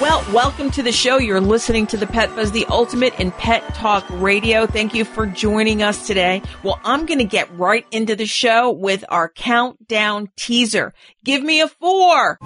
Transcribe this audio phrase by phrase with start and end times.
[0.00, 1.18] Well, welcome to the show.
[1.18, 4.64] You're listening to the Pet Buzz, the ultimate in pet talk radio.
[4.66, 6.40] Thank you for joining us today.
[6.62, 10.94] Well, I'm going to get right into the show with our countdown teaser.
[11.22, 12.38] Give me a four.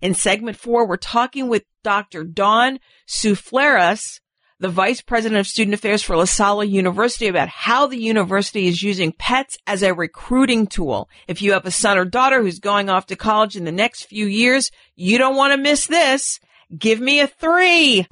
[0.00, 2.22] In segment four, we're talking with Dr.
[2.22, 4.20] Dawn Soufleris,
[4.58, 8.82] the Vice President of Student Affairs for La Salle University about how the university is
[8.82, 11.10] using pets as a recruiting tool.
[11.28, 14.04] If you have a son or daughter who's going off to college in the next
[14.04, 16.40] few years, you don't want to miss this.
[16.76, 18.06] Give me a three.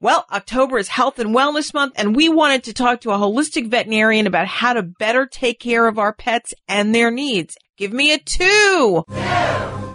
[0.00, 3.68] Well, October is Health and Wellness Month, and we wanted to talk to a holistic
[3.68, 7.56] veterinarian about how to better take care of our pets and their needs.
[7.76, 9.04] Give me a two.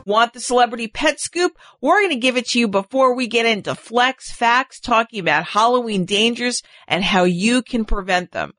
[0.09, 1.55] Want the celebrity pet scoop?
[1.81, 5.45] We're going to give it to you before we get into flex facts, talking about
[5.45, 8.53] Halloween dangers and how you can prevent them.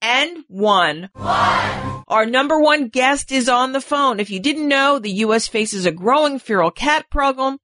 [0.00, 1.10] And one.
[1.14, 4.20] Our number one guest is on the phone.
[4.20, 5.46] If you didn't know, the U.S.
[5.46, 7.58] faces a growing feral cat problem.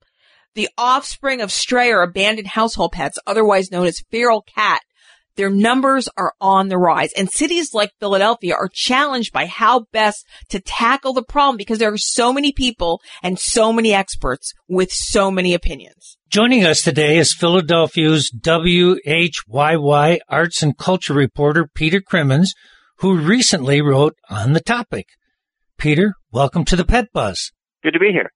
[0.55, 4.83] The offspring of stray or abandoned household pets, otherwise known as feral cat,
[5.37, 10.27] their numbers are on the rise and cities like Philadelphia are challenged by how best
[10.49, 14.91] to tackle the problem because there are so many people and so many experts with
[14.91, 16.17] so many opinions.
[16.29, 22.55] Joining us today is Philadelphia's WHYY arts and culture reporter Peter Crimmins,
[22.99, 25.07] who recently wrote on the topic.
[25.79, 27.53] Peter, welcome to the Pet Buzz.
[27.83, 28.31] Good to be here.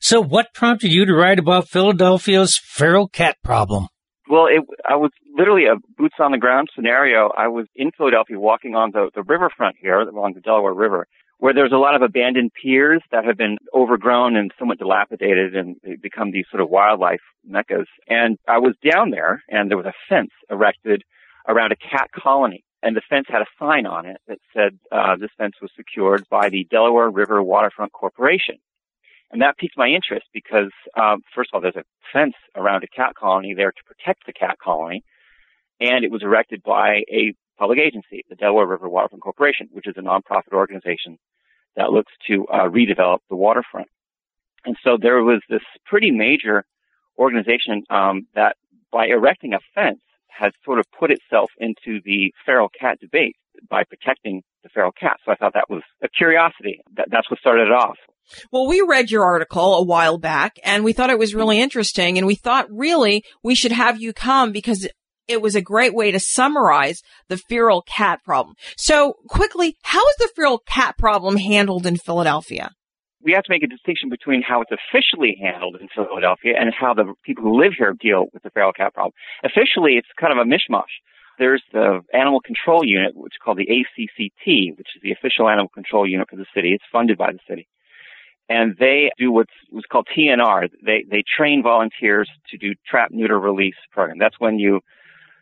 [0.00, 3.88] So, what prompted you to write about Philadelphia's feral cat problem?
[4.30, 7.30] Well, it, I was literally a boots on the ground scenario.
[7.36, 11.06] I was in Philadelphia walking on the, the riverfront here along the Delaware River
[11.38, 15.76] where there's a lot of abandoned piers that have been overgrown and somewhat dilapidated and
[16.02, 17.86] become these sort of wildlife meccas.
[18.08, 21.02] And I was down there and there was a fence erected
[21.48, 22.62] around a cat colony.
[22.82, 26.24] And the fence had a sign on it that said, uh, this fence was secured
[26.30, 28.56] by the Delaware River Waterfront Corporation.
[29.30, 32.88] And that piqued my interest because, um, first of all, there's a fence around a
[32.88, 35.04] cat colony there to protect the cat colony.
[35.80, 39.94] And it was erected by a public agency, the Delaware River Waterfront Corporation, which is
[39.96, 41.18] a nonprofit organization
[41.76, 43.88] that looks to uh, redevelop the waterfront.
[44.64, 46.64] And so there was this pretty major
[47.18, 48.56] organization um, that,
[48.92, 53.36] by erecting a fence, has sort of put itself into the feral cat debate
[53.68, 55.18] by protecting the feral cat.
[55.24, 56.80] So I thought that was a curiosity.
[56.96, 57.96] That, that's what started it off.
[58.52, 62.16] Well, we read your article a while back and we thought it was really interesting
[62.16, 64.88] and we thought really we should have you come because
[65.30, 68.56] it was a great way to summarize the feral cat problem.
[68.76, 72.70] So quickly, how is the feral cat problem handled in Philadelphia?
[73.22, 76.94] We have to make a distinction between how it's officially handled in Philadelphia and how
[76.94, 79.12] the people who live here deal with the feral cat problem.
[79.44, 80.90] Officially, it's kind of a mishmash.
[81.38, 85.68] There's the Animal Control Unit, which is called the ACCT, which is the official animal
[85.68, 86.72] control unit for the city.
[86.72, 87.68] It's funded by the city
[88.50, 90.68] and they do what's, what's called TNR.
[90.84, 94.18] They they train volunteers to do trap, neuter, release program.
[94.18, 94.80] That's when you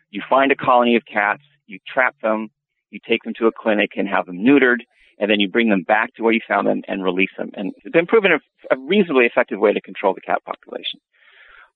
[0.09, 2.49] you find a colony of cats, you trap them,
[2.89, 4.79] you take them to a clinic and have them neutered,
[5.19, 7.51] and then you bring them back to where you found them and release them.
[7.53, 8.39] And it's been proven a,
[8.73, 10.99] a reasonably effective way to control the cat population.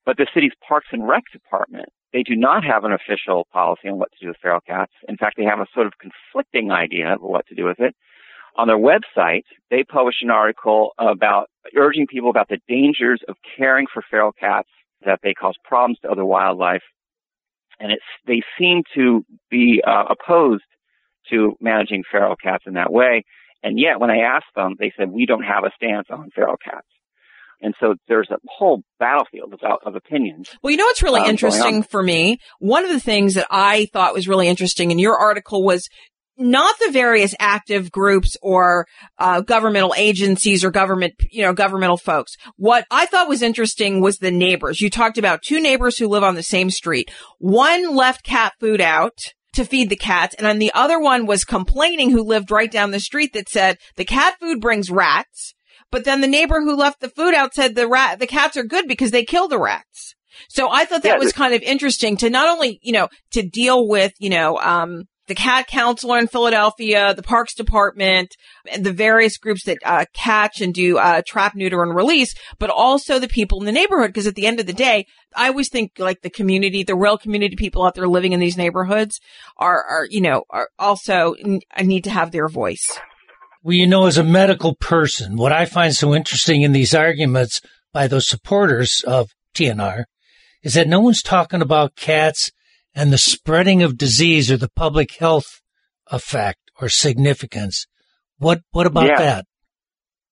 [0.06, 3.98] But the city's Parks and Rec department, they do not have an official policy on
[3.98, 4.92] what to do with feral cats.
[5.08, 7.96] In fact, they have a sort of conflicting idea of what to do with it
[8.56, 13.88] on their website, they published an article about urging people about the dangers of caring
[13.92, 14.70] for feral cats,
[15.06, 16.84] that they cause problems to other wildlife.
[17.80, 20.64] And it's, they seem to be uh, opposed
[21.30, 23.24] to managing feral cats in that way.
[23.64, 26.58] And yet, when I asked them, they said, we don't have a stance on feral
[26.64, 26.88] cats.
[27.62, 30.50] And so there's a whole battlefield of, of opinions.
[30.62, 32.40] Well, you know what's really um, interesting for me?
[32.60, 35.88] One of the things that I thought was really interesting in your article was
[36.38, 38.86] not the various active groups or
[39.20, 42.36] uh, governmental agencies or government, you know, governmental folks.
[42.56, 44.82] What I thought was interesting was the neighbors.
[44.82, 47.12] You talked about two neighbors who live on the same street.
[47.40, 49.18] One left cat food out
[49.54, 52.90] to feed the cats, and then the other one was complaining who lived right down
[52.92, 55.54] the street that said the cat food brings rats.
[55.92, 58.64] But then the neighbor who left the food out said the rat, the cats are
[58.64, 60.16] good because they kill the rats.
[60.50, 63.48] So I thought that Yeah, was kind of interesting to not only, you know, to
[63.48, 68.36] deal with, you know, um, the cat counselor in Philadelphia, the parks department,
[68.72, 72.70] and the various groups that uh, catch and do uh, trap, neuter, and release, but
[72.70, 74.10] also the people in the neighborhood.
[74.10, 75.06] Because at the end of the day,
[75.36, 78.58] I always think like the community, the real community people out there living in these
[78.58, 79.20] neighborhoods
[79.58, 81.36] are, are you know, are also
[81.74, 83.00] I need to have their voice.
[83.64, 87.62] Well, you know, as a medical person, what I find so interesting in these arguments
[87.94, 90.04] by those supporters of TNR
[90.64, 92.52] is that no one's talking about cats
[92.96, 95.62] and the spreading of disease or the public health
[96.08, 97.88] effect or significance.
[98.38, 99.20] What what about yeah.
[99.20, 99.46] that?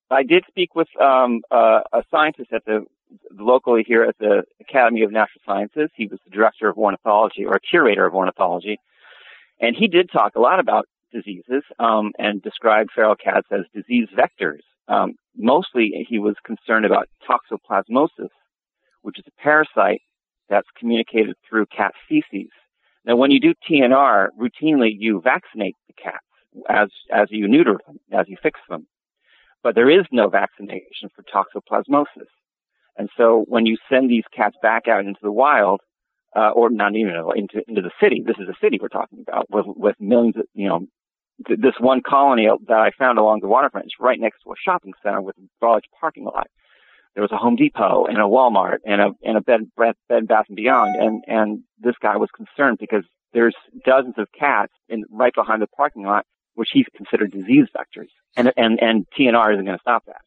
[0.10, 2.86] I did speak with um, uh, a scientist at the
[3.32, 5.90] locally here at the Academy of Natural Sciences.
[5.96, 8.78] He was the director of ornithology or curator of ornithology,
[9.60, 14.08] and he did talk a lot about diseases um, and described feral cats as disease
[14.18, 14.62] vectors.
[14.88, 18.30] Um, mostly, he was concerned about toxoplasmosis,
[19.02, 20.02] which is a parasite
[20.52, 22.52] that's communicated through cat feces.
[23.06, 26.26] Now, when you do TNR, routinely you vaccinate the cats
[26.70, 28.86] as, as you neuter them, as you fix them.
[29.64, 32.30] But there is no vaccination for toxoplasmosis.
[32.98, 35.80] And so when you send these cats back out into the wild,
[36.36, 39.50] uh, or not even into, into the city, this is a city we're talking about
[39.50, 40.82] with, with millions of, you know,
[41.48, 44.56] th- this one colony that I found along the waterfront is right next to a
[44.64, 46.48] shopping center with a large parking lot
[47.14, 50.28] there was a Home Depot and a Walmart and a and a Bed Bed, bed
[50.28, 53.04] Bath and Beyond, and and this guy was concerned because
[53.34, 53.56] there's
[53.86, 56.26] dozens of cats in right behind the parking lot,
[56.56, 60.22] which he considered disease vectors, and and and TNR isn't going to stop that.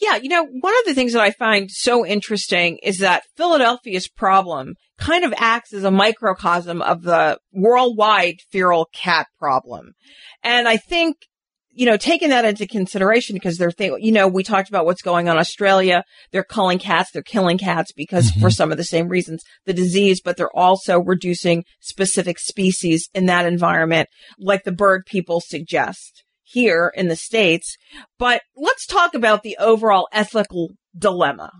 [0.00, 4.08] Yeah, you know, one of the things that I find so interesting is that Philadelphia's
[4.08, 9.92] problem kind of acts as a microcosm of the worldwide feral cat problem.
[10.42, 11.16] And I think
[11.74, 15.02] you know, taking that into consideration because they're thinking, you know, we talked about what's
[15.02, 16.04] going on in Australia.
[16.30, 17.10] They're culling cats.
[17.10, 18.40] They're killing cats because mm-hmm.
[18.40, 23.26] for some of the same reasons, the disease, but they're also reducing specific species in
[23.26, 24.08] that environment,
[24.38, 27.76] like the bird people suggest here in the States.
[28.18, 31.50] But let's talk about the overall ethical dilemma.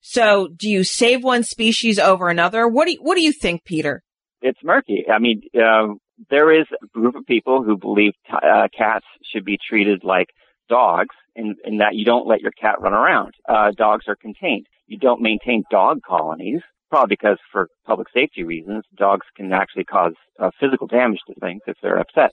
[0.00, 2.66] So do you save one species over another?
[2.66, 4.02] What do you, what do you think, Peter?
[4.42, 5.04] It's murky.
[5.12, 5.94] I mean, uh,
[6.28, 10.28] there is a group of people who believe t- uh, cats should be treated like
[10.68, 13.32] dogs in, in that you don't let your cat run around.
[13.48, 14.66] Uh, dogs are contained.
[14.86, 20.14] You don't maintain dog colonies, probably because for public safety reasons, dogs can actually cause
[20.38, 22.32] uh, physical damage to things if they're upset,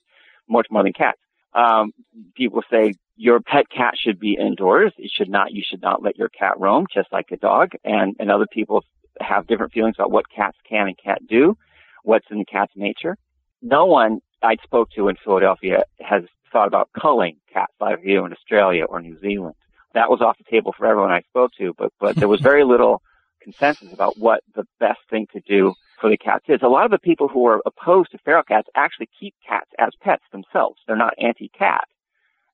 [0.50, 1.20] much more than cats.
[1.54, 1.92] Um,
[2.36, 4.94] people say your pet cat should be indoors.
[4.98, 7.72] It should not, you should not let your cat roam just like a dog.
[7.84, 8.84] And, and other people
[9.20, 11.58] have different feelings about what cats can and can't do,
[12.04, 13.18] what's in the cat's nature
[13.62, 18.32] no one I spoke to in Philadelphia has thought about culling cats like you in
[18.32, 19.56] Australia or New Zealand.
[19.94, 22.64] That was off the table for everyone I spoke to, but, but there was very
[22.64, 23.02] little
[23.42, 26.60] consensus about what the best thing to do for the cats is.
[26.62, 29.90] A lot of the people who are opposed to feral cats actually keep cats as
[30.02, 30.80] pets themselves.
[30.86, 31.86] They're not anti-cat.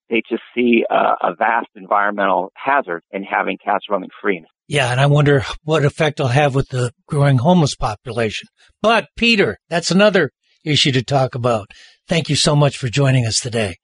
[0.09, 4.45] They just see a, a vast environmental hazard in having cats roaming free.
[4.67, 8.47] Yeah, and I wonder what effect it'll have with the growing homeless population.
[8.81, 10.31] But Peter, that's another
[10.63, 11.67] issue to talk about.
[12.07, 13.77] Thank you so much for joining us today.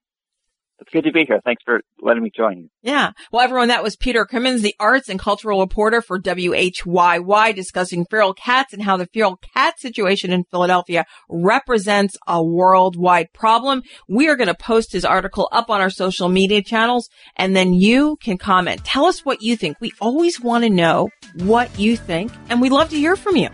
[0.82, 1.42] It's good to be here.
[1.44, 2.70] Thanks for letting me join you.
[2.82, 3.12] Yeah.
[3.32, 8.34] Well, everyone, that was Peter Crimmins, the arts and cultural reporter for WHYY, discussing feral
[8.34, 13.82] cats and how the feral cat situation in Philadelphia represents a worldwide problem.
[14.08, 17.74] We are going to post his article up on our social media channels and then
[17.74, 18.86] you can comment.
[18.86, 19.78] Tell us what you think.
[19.82, 23.50] We always want to know what you think and we love to hear from you.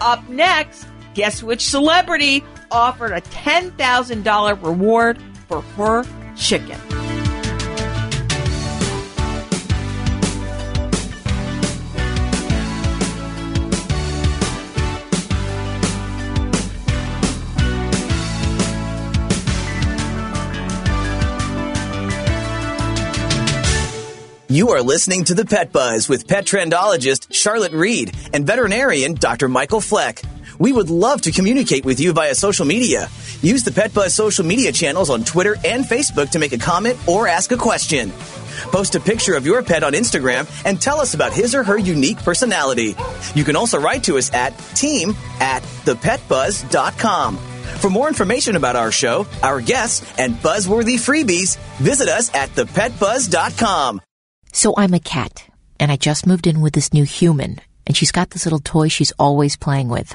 [0.00, 5.18] Up next, Guess which celebrity offered a $10,000 reward
[5.48, 6.04] for her
[6.36, 6.78] chicken?
[24.54, 29.48] You are listening to the Pet Buzz with pet trendologist Charlotte Reed and veterinarian Dr.
[29.48, 30.22] Michael Fleck.
[30.58, 33.08] We would love to communicate with you via social media.
[33.42, 36.96] Use the Pet Buzz social media channels on Twitter and Facebook to make a comment
[37.08, 38.12] or ask a question.
[38.70, 41.78] Post a picture of your pet on Instagram and tell us about his or her
[41.78, 42.94] unique personality.
[43.34, 47.36] You can also write to us at team at thepetbuzz.com.
[47.78, 54.00] For more information about our show, our guests, and buzzworthy freebies, visit us at thepetbuzz.com.
[54.52, 55.46] So I'm a cat,
[55.80, 58.88] and I just moved in with this new human, and she's got this little toy
[58.88, 60.14] she's always playing with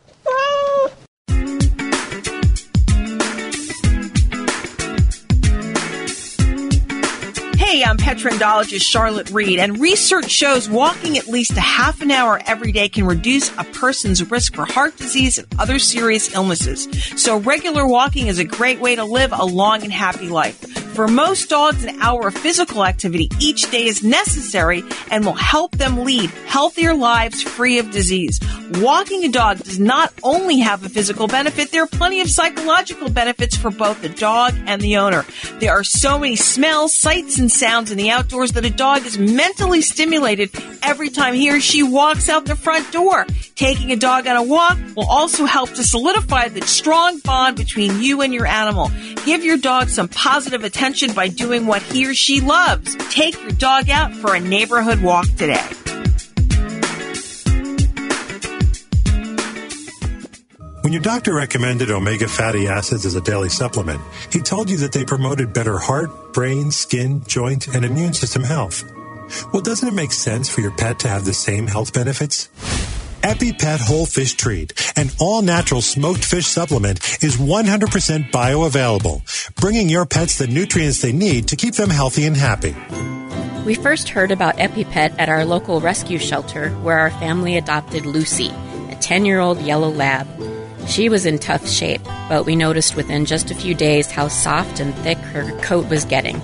[7.71, 12.41] Hey, I'm petrendologist Charlotte Reed, and research shows walking at least a half an hour
[12.45, 16.89] every day can reduce a person's risk for heart disease and other serious illnesses.
[17.15, 20.59] So regular walking is a great way to live a long and happy life.
[20.95, 25.71] For most dogs, an hour of physical activity each day is necessary and will help
[25.77, 28.41] them lead healthier lives free of disease.
[28.75, 33.09] Walking a dog does not only have a physical benefit, there are plenty of psychological
[33.09, 35.25] benefits for both the dog and the owner.
[35.59, 39.19] There are so many smells, sights, and sounds in the outdoors that a dog is
[39.19, 40.49] mentally stimulated
[40.81, 43.23] every time he or she walks out the front door.
[43.53, 48.01] Taking a dog on a walk will also help to solidify the strong bond between
[48.01, 48.89] you and your animal.
[49.25, 52.95] Give your dog some positive attention by doing what he or she loves.
[53.11, 55.63] Take your dog out for a neighborhood walk today.
[60.81, 64.91] When your doctor recommended omega fatty acids as a daily supplement, he told you that
[64.91, 68.83] they promoted better heart, brain, skin, joint, and immune system health.
[69.53, 72.49] Well, doesn't it make sense for your pet to have the same health benefits?
[73.21, 80.07] EpiPet Whole Fish Treat, an all natural smoked fish supplement, is 100% bioavailable, bringing your
[80.07, 82.75] pets the nutrients they need to keep them healthy and happy.
[83.67, 88.49] We first heard about EpiPet at our local rescue shelter where our family adopted Lucy,
[88.89, 90.27] a 10 year old yellow lab.
[90.87, 94.79] She was in tough shape, but we noticed within just a few days how soft
[94.79, 96.41] and thick her coat was getting.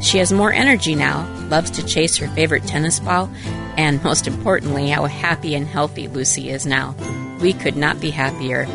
[0.00, 3.30] She has more energy now, loves to chase her favorite tennis ball,
[3.76, 6.94] and most importantly, how happy and healthy Lucy is now.
[7.40, 8.66] We could not be happier.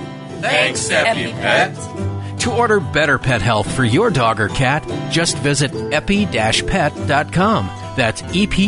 [0.42, 2.40] Thanks, EpiPet.
[2.40, 7.68] To order better pet health for your dog or cat, just visit epi-pet.com.
[7.96, 8.62] That's epi-pet.com.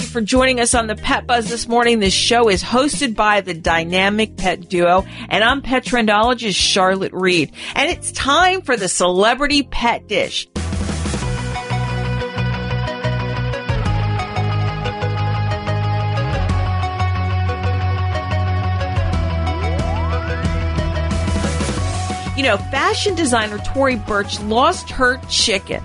[0.00, 1.98] You for joining us on the Pet Buzz this morning.
[1.98, 7.52] This show is hosted by the dynamic pet duo, and I'm pet trendologist Charlotte Reed.
[7.74, 10.48] And it's time for the celebrity pet dish.
[22.36, 25.82] You know, fashion designer Tory Burch lost her chicken.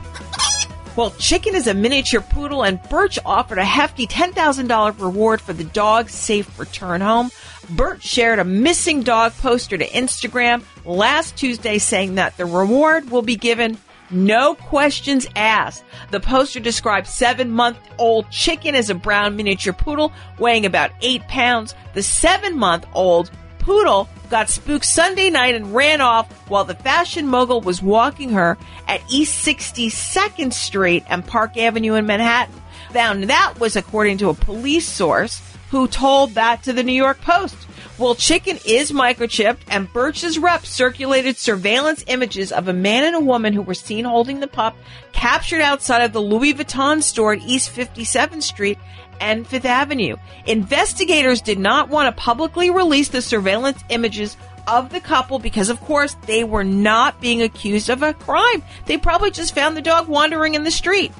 [0.95, 5.65] Well, Chicken is a miniature poodle, and Burch offered a hefty $10,000 reward for the
[5.65, 7.31] dog's safe return home.
[7.71, 13.23] Burch shared a missing dog poster to Instagram last Tuesday saying that the reward will
[13.23, 13.77] be given
[14.09, 15.83] no questions asked.
[16.11, 21.27] The poster describes seven month old chicken as a brown miniature poodle weighing about eight
[21.27, 21.75] pounds.
[21.93, 23.31] The seven month old
[23.65, 28.57] poodle got spooked Sunday night and ran off while the fashion mogul was walking her
[28.87, 32.61] at East 62nd Street and Park Avenue in Manhattan.
[32.91, 35.41] Found that was according to a police source
[35.71, 37.57] who told that to the New York Post.
[37.97, 43.19] Well, Chicken is microchipped, and Burch's rep circulated surveillance images of a man and a
[43.19, 44.75] woman who were seen holding the pup,
[45.11, 48.77] captured outside of the Louis Vuitton store at East 57th Street
[49.19, 50.15] and Fifth Avenue.
[50.45, 55.79] Investigators did not want to publicly release the surveillance images of the couple because, of
[55.81, 58.63] course, they were not being accused of a crime.
[58.85, 61.11] They probably just found the dog wandering in the street.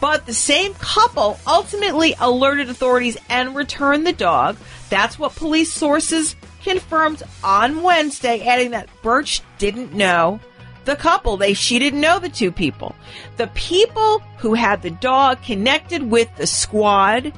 [0.00, 4.56] But the same couple ultimately alerted authorities and returned the dog.
[4.88, 10.40] That's what police sources confirmed on Wednesday, adding that Burch didn't know
[10.84, 11.36] the couple.
[11.36, 12.94] They she didn't know the two people.
[13.36, 17.32] The people who had the dog connected with the squad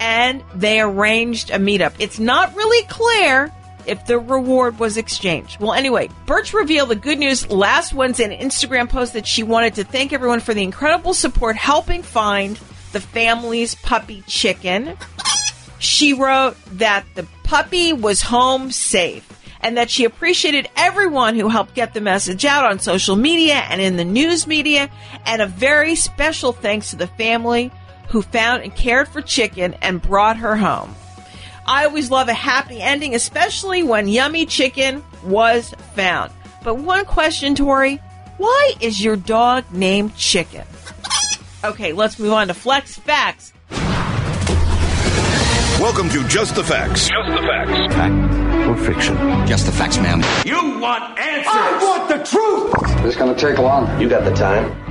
[0.00, 1.94] and they arranged a meetup.
[1.98, 3.52] It's not really clear
[3.86, 5.60] if the reward was exchanged.
[5.60, 9.42] Well, anyway, Burch revealed the good news last Wednesday in an Instagram post that she
[9.42, 12.56] wanted to thank everyone for the incredible support helping find
[12.92, 14.96] the family's puppy chicken.
[15.78, 21.74] She wrote that the puppy was home safe and that she appreciated everyone who helped
[21.74, 24.90] get the message out on social media and in the news media,
[25.24, 27.70] and a very special thanks to the family
[28.08, 30.94] who found and cared for Chicken and brought her home.
[31.66, 36.30] I always love a happy ending, especially when yummy chicken was found.
[36.62, 38.00] But one question, Tory
[38.38, 40.66] why is your dog named Chicken?
[41.64, 43.52] Okay, let's move on to Flex Facts.
[45.78, 47.06] Welcome to Just the Facts.
[47.06, 47.94] Just the Facts.
[47.94, 49.14] Fact or fiction?
[49.46, 50.22] Just the facts, ma'am.
[50.46, 51.52] You want answers!
[51.52, 53.02] I want the truth!
[53.02, 54.00] This is going to take long.
[54.00, 54.85] You got the time?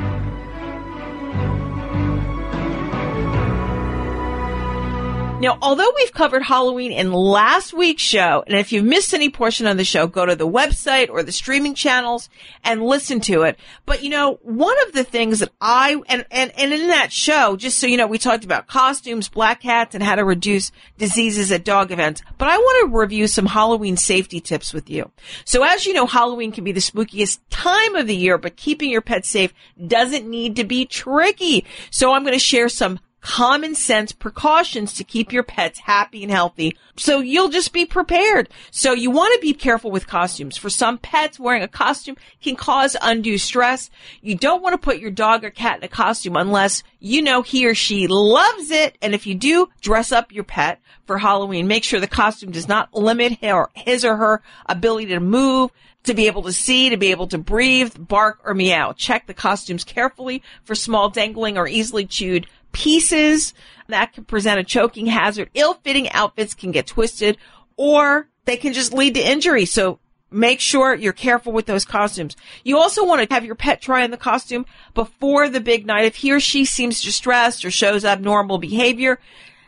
[5.42, 9.68] Now, although we've covered Halloween in last week's show, and if you've missed any portion
[9.68, 12.30] of the show, go to the website or the streaming channels
[12.64, 13.60] and listen to it.
[13.86, 17.58] But you know, one of the things that I, and, and, and in that show,
[17.58, 21.52] just so you know, we talked about costumes, black hats, and how to reduce diseases
[21.52, 22.22] at dog events.
[22.38, 25.12] But I want to review some Halloween safety tips with you.
[25.44, 28.90] So as you know, Halloween can be the spookiest time of the year, but keeping
[28.90, 29.54] your pet safe
[29.86, 31.66] doesn't need to be tricky.
[31.92, 36.32] So I'm going to share some common sense precautions to keep your pets happy and
[36.32, 36.78] healthy.
[36.96, 38.50] So you'll just be prepared.
[38.70, 40.58] So you want to be careful with costumes.
[40.58, 43.90] For some pets, wearing a costume can cause undue stress.
[44.22, 47.42] You don't want to put your dog or cat in a costume unless you know
[47.42, 48.96] he or she loves it.
[49.02, 52.68] And if you do dress up your pet for Halloween, make sure the costume does
[52.68, 53.40] not limit
[53.74, 55.72] his or her ability to move,
[56.04, 58.94] to be able to see, to be able to breathe, bark, or meow.
[58.94, 63.54] Check the costumes carefully for small dangling or easily chewed pieces
[63.88, 65.50] that can present a choking hazard.
[65.54, 67.38] Ill-fitting outfits can get twisted
[67.78, 69.66] or they can just lead to injury.
[69.66, 72.36] So make sure you're careful with those costumes.
[72.66, 76.06] You also want to have your pet try on the costume before the big night.
[76.06, 79.20] If he or she seems distressed or shows abnormal behavior,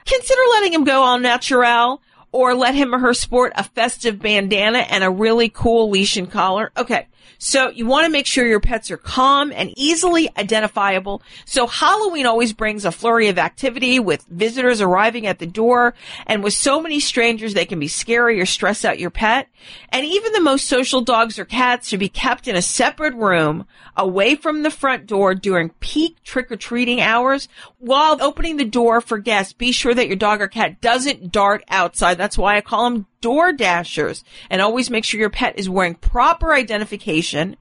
[0.05, 2.01] consider letting him go all natural
[2.33, 6.29] or let him or her sport a festive bandana and a really cool leash and
[6.29, 6.71] collar.
[6.75, 7.07] Okay.
[7.38, 11.22] So you want to make sure your pets are calm and easily identifiable.
[11.46, 15.93] So Halloween always brings a flurry of activity with visitors arriving at the door
[16.25, 19.48] and with so many strangers, they can be scary or stress out your pet.
[19.89, 23.65] And even the most social dogs or cats should be kept in a separate room
[23.96, 27.48] away from the front door during peak trick-or-treating hours.
[27.79, 31.63] While opening the door for guests, be sure that your dog or cat doesn't dart
[31.69, 32.17] outside.
[32.17, 35.95] That's why I call them door dashers and always make sure your pet is wearing
[35.95, 37.57] proper identification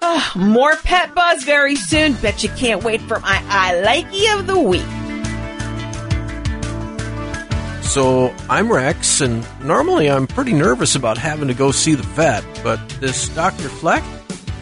[0.04, 2.14] Oh, more pet buzz very soon.
[2.14, 4.86] Bet you can't wait for my I likey of the week.
[7.86, 12.44] So I'm Rex, and normally I'm pretty nervous about having to go see the vet,
[12.62, 13.70] but this Dr.
[13.70, 14.04] Fleck,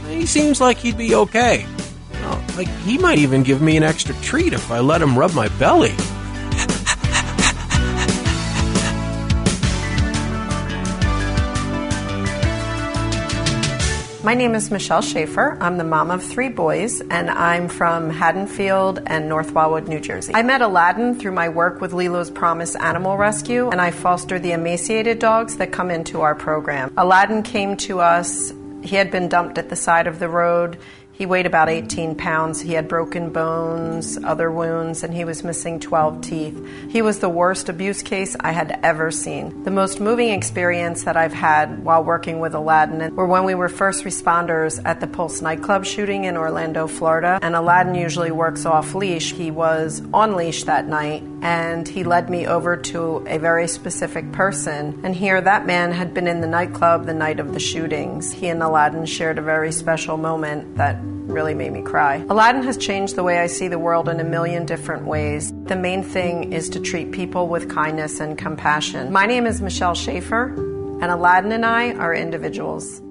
[0.08, 1.66] he seems like he'd be okay.
[2.56, 5.48] like, he might even give me an extra treat if I let him rub my
[5.58, 5.96] belly.
[14.24, 15.58] My name is Michelle Schaefer.
[15.60, 20.34] I'm the mom of three boys, and I'm from Haddonfield and North Wildwood, New Jersey.
[20.34, 24.54] I met Aladdin through my work with Lilo's Promise Animal Rescue, and I foster the
[24.54, 26.94] emaciated dogs that come into our program.
[26.96, 28.54] Aladdin came to us.
[28.82, 30.78] He had been dumped at the side of the road.
[31.16, 32.60] He weighed about 18 pounds.
[32.60, 36.68] He had broken bones, other wounds, and he was missing 12 teeth.
[36.90, 39.64] He was the worst abuse case I had ever seen.
[39.64, 43.70] The most moving experience that I've had while working with Aladdin were when we were
[43.70, 47.38] first responders at the Pulse nightclub shooting in Orlando, Florida.
[47.44, 49.34] And Aladdin usually works off leash.
[49.34, 54.32] He was on leash that night, and he led me over to a very specific
[54.32, 55.00] person.
[55.04, 58.34] And here, that man had been in the nightclub the night of the shootings.
[58.34, 60.98] He and Aladdin shared a very special moment that
[61.34, 62.24] really made me cry.
[62.30, 65.52] Aladdin has changed the way I see the world in a million different ways.
[65.66, 69.12] The main thing is to treat people with kindness and compassion.
[69.12, 70.54] My name is Michelle Schaefer.
[71.02, 73.02] and Aladdin and I are individuals.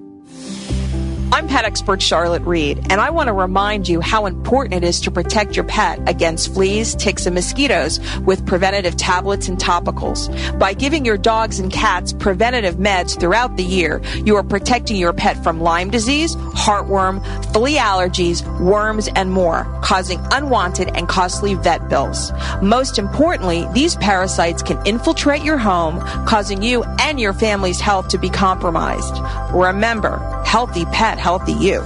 [1.33, 5.01] I'm pet expert Charlotte Reed, and I want to remind you how important it is
[5.01, 10.29] to protect your pet against fleas, ticks, and mosquitoes with preventative tablets and topicals.
[10.59, 15.11] By giving your dogs and cats preventative meds throughout the year, you are protecting your
[15.11, 21.89] pet from Lyme disease, heartworm, flea allergies, worms, and more, causing unwanted and costly vet
[21.89, 22.31] bills.
[22.61, 28.19] Most importantly, these parasites can infiltrate your home, causing you and your family's health to
[28.19, 29.17] be compromised.
[29.51, 31.81] Remember, healthy pet, healthy you.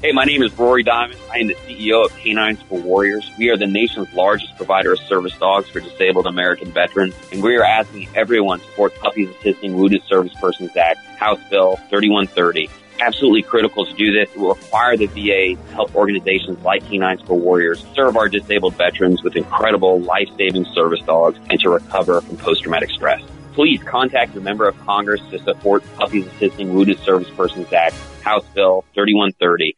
[0.00, 1.18] Hey, my name is Rory Diamond.
[1.32, 3.28] I am the CEO of K9s for Warriors.
[3.36, 7.56] We are the nation's largest provider of service dogs for disabled American veterans, and we
[7.56, 12.70] are asking everyone to support Puppies Assisting Wounded Service Persons Act, House Bill 3130.
[13.00, 14.30] Absolutely critical to do this.
[14.32, 18.76] It will require the VA to help organizations like K9s for Warriors serve our disabled
[18.76, 23.22] veterans with incredible life-saving service dogs and to recover from post-traumatic stress
[23.56, 27.96] please contact your member of Congress to support Puppies Assisting Wounded Service Persons Act,
[28.26, 29.76] House Bill 3130.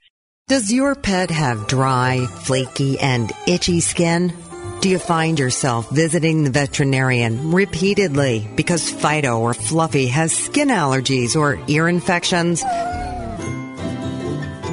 [0.48, 4.32] Does your pet have dry, flaky, and itchy skin?
[4.80, 11.36] Do you find yourself visiting the veterinarian repeatedly because Fido or Fluffy has skin allergies
[11.36, 12.62] or ear infections?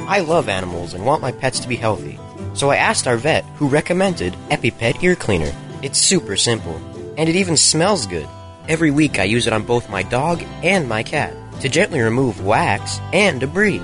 [0.08, 2.18] I love animals and want my pets to be healthy.
[2.54, 5.52] So I asked our vet who recommended EpiPet Ear Cleaner.
[5.82, 6.80] It's super simple,
[7.18, 8.26] and it even smells good.
[8.68, 12.44] Every week I use it on both my dog and my cat to gently remove
[12.44, 13.80] wax and debris.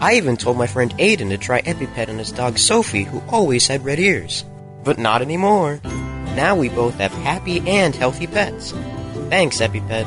[0.00, 3.66] I even told my friend Aiden to try EpiPet on his dog Sophie, who always
[3.66, 4.44] had red ears.
[4.84, 5.80] But not anymore.
[5.84, 8.72] Now we both have happy and healthy pets.
[9.28, 10.06] Thanks, EpiPet.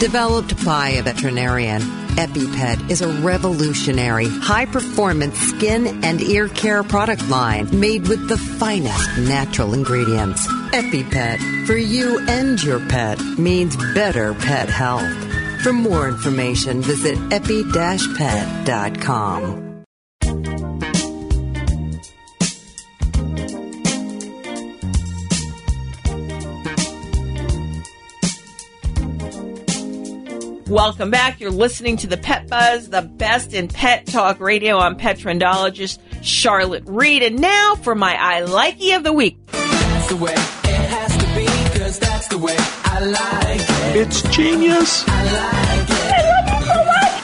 [0.00, 1.82] Developed by a veterinarian,
[2.16, 8.38] EpiPet is a revolutionary, high performance skin and ear care product line made with the
[8.38, 10.46] finest natural ingredients.
[10.72, 15.33] EpiPet, for you and your pet, means better pet health.
[15.64, 17.84] For more information, visit epi-pet.com.
[30.68, 31.40] Welcome back.
[31.40, 34.76] You're listening to the Pet Buzz, the best in pet talk radio.
[34.76, 37.22] I'm pet trendologist Charlotte Reed.
[37.22, 39.38] And now for my I Likey of the Week.
[41.94, 43.96] Cause that's the way I like it.
[43.96, 45.04] It's genius.
[45.06, 46.24] I like it.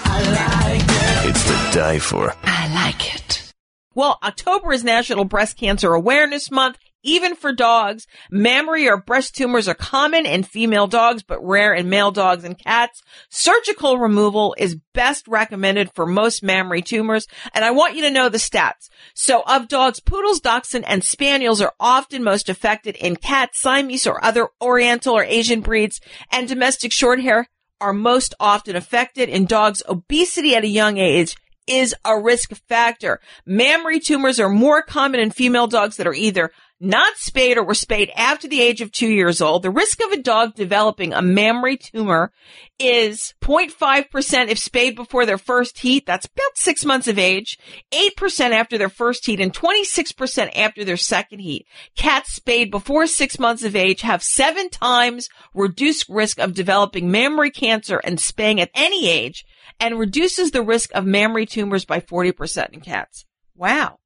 [0.07, 1.31] I like it.
[1.31, 2.35] It's to die for.
[2.45, 3.53] I like it.
[3.95, 6.79] Well, October is National Breast Cancer Awareness Month.
[7.03, 11.89] Even for dogs, mammary or breast tumors are common in female dogs, but rare in
[11.89, 13.03] male dogs and cats.
[13.31, 17.27] Surgical removal is best recommended for most mammary tumors.
[17.55, 18.89] And I want you to know the stats.
[19.15, 24.23] So of dogs, poodles, dachshund, and spaniels are often most affected in cats, Siamese or
[24.23, 27.49] other oriental or Asian breeds, and domestic short hair
[27.81, 29.83] are most often affected in dogs.
[29.89, 31.35] Obesity at a young age
[31.67, 33.21] is a risk factor.
[33.47, 37.75] Mammary tumors are more common in female dogs that are either not spayed or were
[37.75, 39.63] spayed after the age of two years old.
[39.63, 42.33] The risk of a dog developing a mammary tumor
[42.79, 46.07] is 0.5% if spayed before their first heat.
[46.07, 47.59] That's about six months of age,
[47.93, 51.67] 8% after their first heat, and 26% after their second heat.
[51.97, 57.51] Cats spayed before six months of age have seven times reduced risk of developing mammary
[57.51, 59.45] cancer and spaying at any age
[59.79, 63.27] and reduces the risk of mammary tumors by 40% in cats.
[63.55, 64.00] Wow.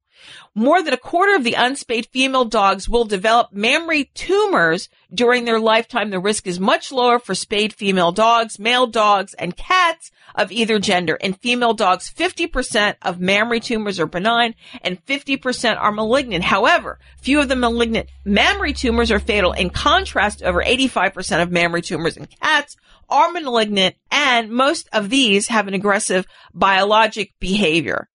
[0.53, 5.59] More than a quarter of the unspayed female dogs will develop mammary tumors during their
[5.59, 6.09] lifetime.
[6.09, 10.79] The risk is much lower for spayed female dogs, male dogs, and cats of either
[10.79, 11.15] gender.
[11.15, 16.43] In female dogs, 50% of mammary tumors are benign and 50% are malignant.
[16.43, 19.51] However, few of the malignant mammary tumors are fatal.
[19.53, 22.75] In contrast, over 85% of mammary tumors in cats
[23.09, 28.09] are malignant and most of these have an aggressive biologic behavior.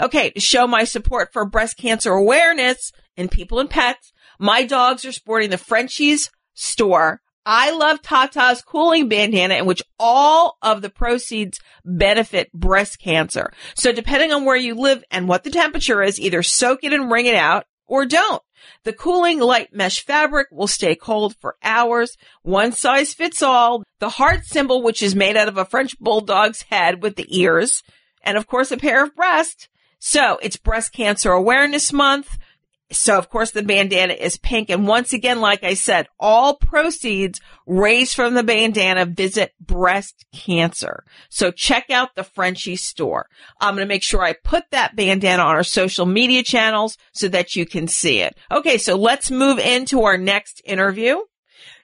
[0.00, 5.04] Okay, to show my support for breast cancer awareness in people and pets, my dogs
[5.04, 7.20] are sporting the Frenchies store.
[7.46, 13.52] I love Tata's cooling bandana in which all of the proceeds benefit breast cancer.
[13.74, 17.10] So depending on where you live and what the temperature is, either soak it and
[17.10, 18.42] wring it out or don't.
[18.84, 22.16] The cooling light mesh fabric will stay cold for hours.
[22.42, 23.82] One size fits all.
[23.98, 27.82] The heart symbol, which is made out of a French bulldog's head with the ears,
[28.22, 29.68] and of course a pair of breasts.
[29.98, 32.38] So it's breast cancer awareness month.
[32.92, 34.68] So of course the bandana is pink.
[34.68, 41.04] And once again, like I said, all proceeds raised from the bandana visit breast cancer.
[41.28, 43.28] So check out the Frenchie store.
[43.60, 47.28] I'm going to make sure I put that bandana on our social media channels so
[47.28, 48.36] that you can see it.
[48.50, 48.78] Okay.
[48.78, 51.18] So let's move into our next interview.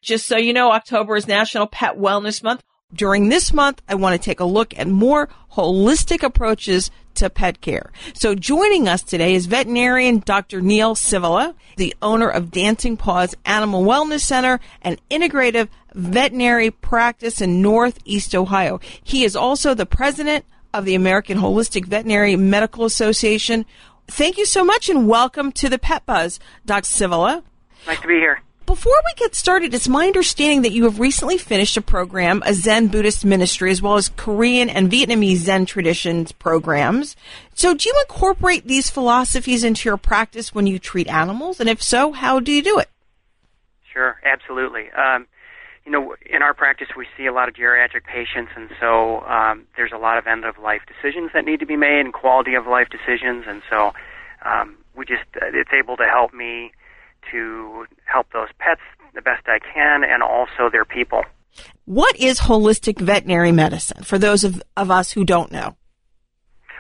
[0.03, 2.64] Just so you know, October is National Pet Wellness Month.
[2.94, 7.61] During this month, I want to take a look at more holistic approaches to pet
[7.61, 7.90] care.
[8.14, 10.61] So joining us today is veterinarian Dr.
[10.61, 17.61] Neal Sivula, the owner of Dancing Paws Animal Wellness Center, an integrative veterinary practice in
[17.61, 18.79] Northeast Ohio.
[19.03, 23.66] He is also the president of the American Holistic Veterinary Medical Association.
[24.07, 26.87] Thank you so much and welcome to the Pet Buzz, Dr.
[26.87, 27.42] Sivula.
[27.87, 28.42] Nice to be here.
[28.66, 32.52] Before we get started, it's my understanding that you have recently finished a program, a
[32.52, 37.14] Zen Buddhist ministry, as well as Korean and Vietnamese Zen traditions programs.
[37.55, 41.61] So do you incorporate these philosophies into your practice when you treat animals?
[41.61, 42.90] And if so, how do you do it?
[43.92, 44.90] Sure, absolutely.
[44.90, 45.29] Um,
[45.85, 49.68] you know, in our practice, we see a lot of geriatric patients, and so um,
[49.76, 52.57] there's a lot of end of life decisions that need to be made and quality
[52.57, 53.94] of life decisions, and so
[54.44, 56.72] um, we just it's able to help me
[57.30, 58.80] to help those pets
[59.14, 61.22] the best I can and also their people.
[61.86, 65.76] What is holistic veterinary medicine for those of, of us who don't know?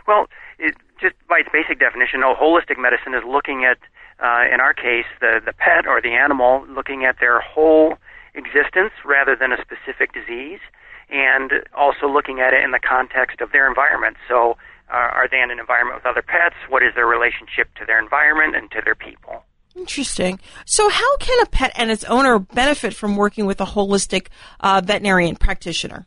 [0.06, 0.26] Well,
[0.58, 3.78] it, just by its basic definition, no, holistic medicine is looking at,
[4.22, 7.96] uh, in our case, the, the pet or the animal, looking at their whole
[8.34, 10.60] existence rather than a specific disease,
[11.08, 14.16] and also looking at it in the context of their environment.
[14.28, 14.58] So,
[14.92, 16.54] uh, are they in an environment with other pets?
[16.68, 19.42] What is their relationship to their environment and to their people?
[19.76, 20.40] Interesting.
[20.64, 24.28] So, how can a pet and its owner benefit from working with a holistic
[24.60, 26.06] uh, veterinarian practitioner?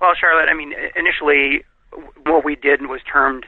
[0.00, 1.64] Well, Charlotte, I mean, initially,
[2.24, 3.46] what we did was termed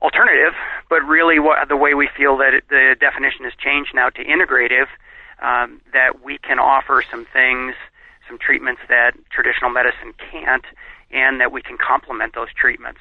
[0.00, 0.54] alternative,
[0.88, 4.24] but really, what, the way we feel that it, the definition has changed now to
[4.24, 4.86] integrative,
[5.42, 7.74] um, that we can offer some things,
[8.28, 10.64] some treatments that traditional medicine can't,
[11.10, 13.00] and that we can complement those treatments.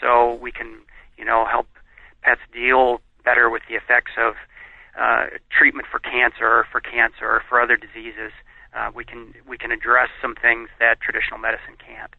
[0.00, 0.80] So we can,
[1.18, 1.68] you know, help
[2.22, 4.34] pets deal better with the effects of
[4.98, 8.32] uh, treatment for cancer or for cancer or for other diseases.
[8.74, 12.14] Uh, we can we can address some things that traditional medicine can't.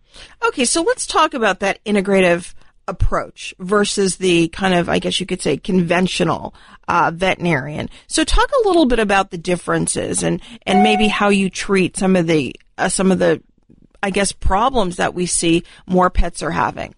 [0.46, 2.54] Okay, so let's talk about that integrative
[2.88, 6.54] approach versus the kind of I guess you could say conventional
[6.88, 7.90] uh, veterinarian.
[8.08, 12.16] So talk a little bit about the differences and and maybe how you treat some
[12.16, 13.42] of the uh, some of the
[14.02, 16.94] I guess problems that we see more pets are having.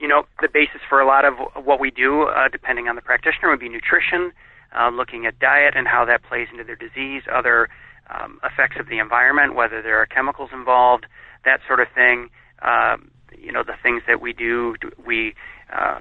[0.00, 1.34] You know, the basis for a lot of
[1.64, 4.32] what we do, uh, depending on the practitioner, would be nutrition,
[4.78, 7.68] uh, looking at diet and how that plays into their disease, other
[8.08, 11.06] um, effects of the environment, whether there are chemicals involved,
[11.44, 12.28] that sort of thing.
[12.62, 15.34] Um, you know, the things that we do, we
[15.72, 16.00] uh,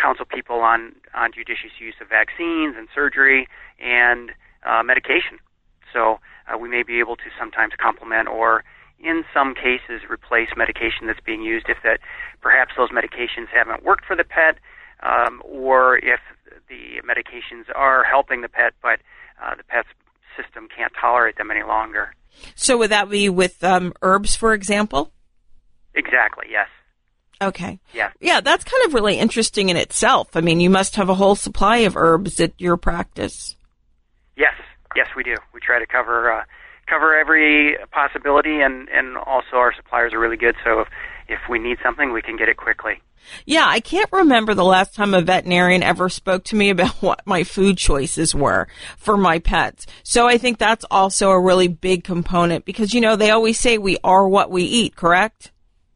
[0.00, 3.48] counsel people on, on judicious use of vaccines and surgery
[3.80, 4.32] and
[4.64, 5.38] uh, medication.
[5.92, 8.64] So uh, we may be able to sometimes complement or
[8.98, 12.00] in some cases replace medication that's being used if that
[12.40, 14.58] perhaps those medications haven't worked for the pet
[15.02, 16.20] um, or if
[16.68, 19.00] the medications are helping the pet but
[19.42, 19.88] uh, the pet's
[20.36, 22.14] system can't tolerate them any longer.
[22.54, 25.12] So would that be with um, herbs, for example?
[25.94, 26.46] Exactly.
[26.50, 26.68] Yes.
[27.40, 27.80] Okay.
[27.92, 28.10] Yeah.
[28.20, 30.36] Yeah, that's kind of really interesting in itself.
[30.36, 33.56] I mean, you must have a whole supply of herbs at your practice.
[34.36, 34.54] Yes.
[34.94, 35.34] Yes, we do.
[35.52, 36.44] We try to cover uh,
[36.88, 40.54] cover every possibility, and and also our suppliers are really good.
[40.64, 40.88] So if
[41.28, 43.02] if we need something, we can get it quickly.
[43.44, 47.22] Yeah, I can't remember the last time a veterinarian ever spoke to me about what
[47.26, 49.86] my food choices were for my pets.
[50.02, 53.78] So I think that's also a really big component because you know they always say
[53.78, 55.52] we are what we eat, correct?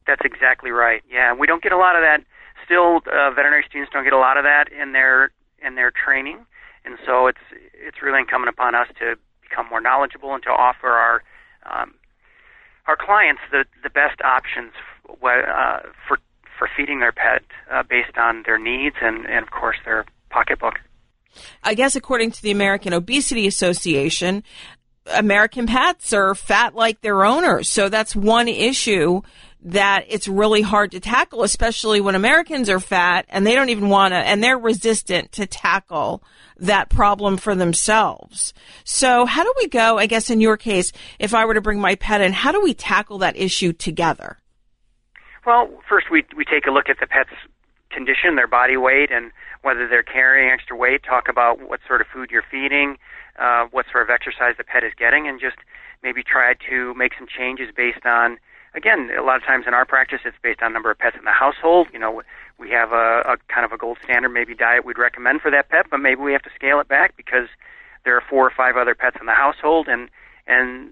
[0.06, 1.02] That's exactly right.
[1.10, 2.24] Yeah, we don't get a lot of that.
[2.64, 5.30] Still, uh, veterinary students don't get a lot of that in their
[5.62, 6.38] in their training,
[6.84, 7.40] and so it's
[7.74, 9.16] it's really incumbent upon us to
[9.50, 11.22] become more knowledgeable and to offer our
[11.66, 11.94] um,
[12.86, 14.72] our clients the the best options
[15.08, 16.18] uh, for
[16.58, 20.74] for feeding their pet uh, based on their needs and, and of course their pocketbook.
[21.62, 24.42] I guess according to the American Obesity Association,
[25.06, 27.68] American pets are fat like their owners.
[27.68, 29.22] So that's one issue
[29.62, 33.88] that it's really hard to tackle, especially when Americans are fat and they don't even
[33.88, 36.22] want to, and they're resistant to tackle
[36.56, 38.54] that problem for themselves.
[38.84, 41.80] So how do we go, I guess in your case, if I were to bring
[41.80, 44.38] my pet in, how do we tackle that issue together?
[45.46, 47.30] Well, first we, we take a look at the pet's
[47.90, 49.30] condition, their body weight, and
[49.62, 52.96] whether they're carrying extra weight, talk about what sort of food you're feeding,
[53.38, 55.56] uh, what sort of exercise the pet is getting, and just
[56.02, 58.38] maybe try to make some changes based on
[58.74, 61.24] again, a lot of times in our practice, it's based on number of pets in
[61.24, 61.88] the household.
[61.92, 62.22] You know,
[62.58, 65.68] we have a, a kind of a gold standard maybe diet we'd recommend for that
[65.68, 67.48] pet, but maybe we have to scale it back because
[68.04, 70.08] there are four or five other pets in the household, and
[70.46, 70.90] and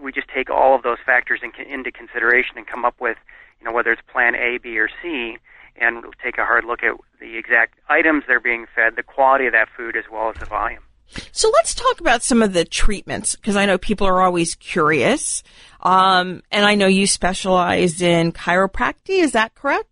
[0.00, 3.18] we just take all of those factors in, into consideration and come up with,
[3.60, 5.36] you know, whether it's Plan A, B, or C,
[5.76, 9.52] and take a hard look at the exact items they're being fed, the quality of
[9.52, 10.82] that food, as well as the volume.
[11.32, 15.42] So let's talk about some of the treatments because I know people are always curious.
[15.80, 19.10] Um, and I know you specialize in chiropractic.
[19.10, 19.88] Is that correct?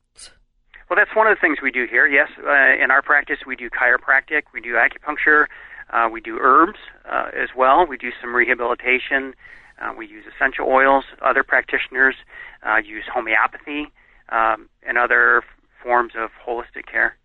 [0.88, 2.06] Well, that's one of the things we do here.
[2.06, 5.46] Yes, uh, in our practice, we do chiropractic, we do acupuncture,
[5.90, 6.78] uh, we do herbs
[7.10, 7.86] uh, as well.
[7.86, 9.34] We do some rehabilitation.
[9.80, 11.04] Uh, we use essential oils.
[11.22, 12.14] Other practitioners
[12.62, 13.92] uh, use homeopathy
[14.30, 15.42] um, and other
[15.82, 17.16] forms of holistic care.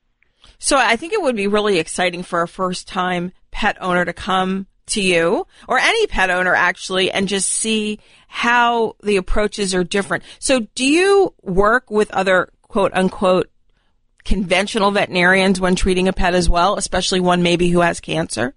[0.59, 4.13] So I think it would be really exciting for a first time pet owner to
[4.13, 9.83] come to you or any pet owner actually and just see how the approaches are
[9.83, 10.23] different.
[10.39, 13.49] So do you work with other quote unquote
[14.25, 18.55] conventional veterinarians when treating a pet as well, especially one maybe who has cancer?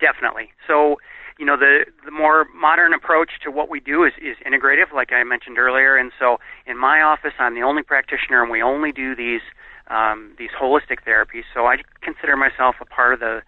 [0.00, 0.50] Definitely.
[0.66, 0.96] So,
[1.38, 5.12] you know, the the more modern approach to what we do is is integrative, like
[5.12, 5.96] I mentioned earlier.
[5.96, 9.40] And so, in my office, I'm the only practitioner, and we only do these
[9.88, 11.44] um, these holistic therapies.
[11.54, 13.42] So, I consider myself a part of the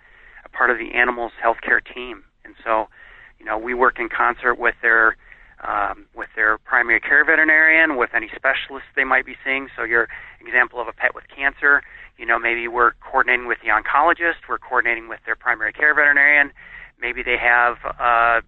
[0.52, 2.24] a part of the animals healthcare team.
[2.44, 2.88] And so,
[3.38, 5.16] you know, we work in concert with their
[5.66, 9.68] um, with their primary care veterinarian, with any specialists they might be seeing.
[9.76, 10.08] So your
[10.40, 11.82] example of a pet with cancer,
[12.16, 16.52] you know, maybe we're coordinating with the oncologist, we're coordinating with their primary care veterinarian.
[17.00, 18.40] Maybe they have uh,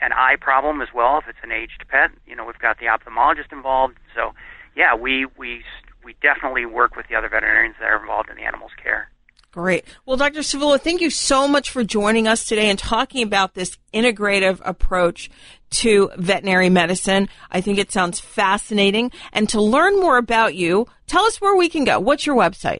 [0.00, 2.10] an eye problem as well if it's an aged pet.
[2.26, 3.98] You know, we've got the ophthalmologist involved.
[4.14, 4.32] So,
[4.74, 5.62] yeah, we we
[6.04, 9.10] we definitely work with the other veterinarians that are involved in the animal's care.
[9.52, 9.84] Great.
[10.06, 10.40] Well, Dr.
[10.40, 15.28] Sivula, thank you so much for joining us today and talking about this integrative approach
[15.70, 17.28] to veterinary medicine.
[17.50, 19.10] I think it sounds fascinating.
[19.32, 21.98] And to learn more about you, tell us where we can go.
[21.98, 22.78] What's your website?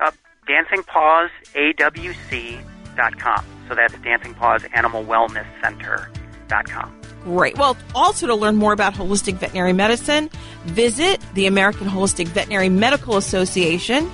[0.00, 0.12] Uh,
[0.48, 3.44] DancingPawsAWC.com.
[3.68, 7.00] So that's Dancing Paws Animal Wellness Center.com.
[7.24, 7.58] Great.
[7.58, 10.28] Well, also to learn more about holistic veterinary medicine,
[10.64, 14.10] visit the American Holistic Veterinary Medical Association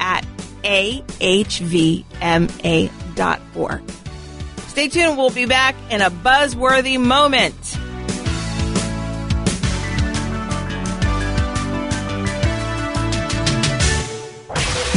[0.00, 0.24] at
[0.64, 1.50] ahvma.org.
[4.68, 5.16] Stay tuned.
[5.16, 7.78] We'll be back in a buzzworthy moment.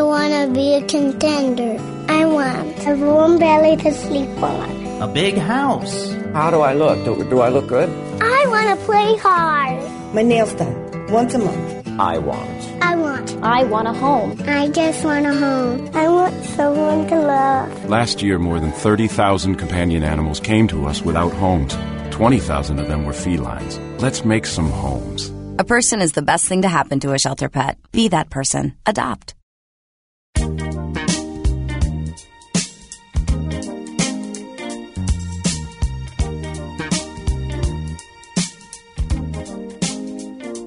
[0.00, 1.74] want to be a contender.
[2.08, 5.02] I want a warm belly to sleep on.
[5.02, 6.12] A big house.
[6.32, 7.04] How do I look?
[7.04, 7.88] Do, do I look good?
[8.22, 10.14] I want to play hard.
[10.14, 10.76] My nails done
[11.10, 11.88] once a month.
[11.98, 12.82] I want.
[12.82, 13.36] I want.
[13.42, 14.40] I want a home.
[14.46, 15.90] I just want a home.
[15.94, 17.88] I want someone to love.
[17.88, 21.76] Last year, more than 30,000 companion animals came to us without homes.
[22.10, 23.78] 20,000 of them were felines.
[24.02, 25.32] Let's make some homes.
[25.58, 27.78] A person is the best thing to happen to a shelter pet.
[27.92, 28.74] Be that person.
[28.84, 29.35] Adopt.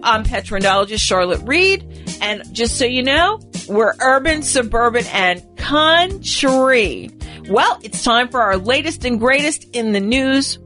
[0.09, 1.85] I'm pet trendologist Charlotte Reed,
[2.19, 7.11] and just so you know, we're urban, suburban, and country.
[7.47, 10.57] Well, it's time for our latest and greatest in the news.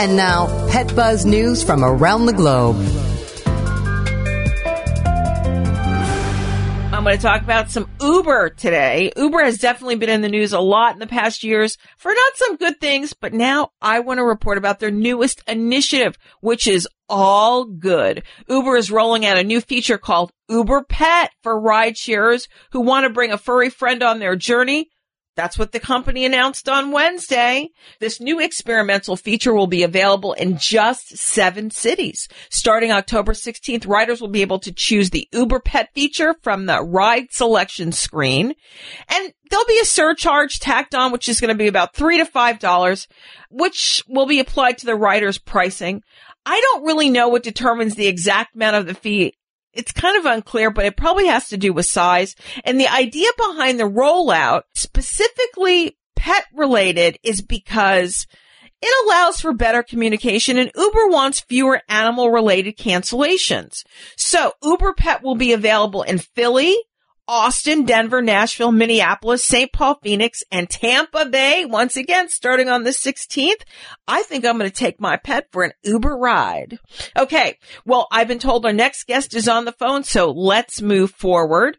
[0.00, 2.76] And now, Pet Buzz News from around the globe.
[7.00, 9.10] I'm going to talk about some Uber today.
[9.16, 12.36] Uber has definitely been in the news a lot in the past years for not
[12.36, 16.86] some good things, but now I want to report about their newest initiative, which is
[17.08, 18.22] all good.
[18.50, 23.04] Uber is rolling out a new feature called Uber Pet for ride sharers who want
[23.04, 24.90] to bring a furry friend on their journey.
[25.40, 27.70] That's what the company announced on Wednesday.
[27.98, 32.28] This new experimental feature will be available in just seven cities.
[32.50, 36.82] Starting October 16th, riders will be able to choose the Uber Pet feature from the
[36.82, 38.52] ride selection screen.
[39.08, 42.26] And there'll be a surcharge tacked on, which is going to be about three to
[42.26, 43.08] five dollars,
[43.48, 46.02] which will be applied to the rider's pricing.
[46.44, 49.32] I don't really know what determines the exact amount of the fee
[49.72, 52.34] it's kind of unclear, but it probably has to do with size.
[52.64, 58.26] And the idea behind the rollout, specifically pet related, is because
[58.82, 63.84] it allows for better communication and Uber wants fewer animal related cancellations.
[64.16, 66.76] So Uber Pet will be available in Philly,
[67.30, 69.72] Austin, Denver, Nashville, Minneapolis, St.
[69.72, 71.64] Paul, Phoenix, and Tampa Bay.
[71.64, 73.62] Once again, starting on the 16th,
[74.08, 76.80] I think I'm going to take my pet for an Uber ride.
[77.16, 77.56] Okay.
[77.86, 81.78] Well, I've been told our next guest is on the phone, so let's move forward.